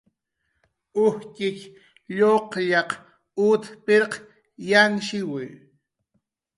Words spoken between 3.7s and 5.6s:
pirq yanhshiwi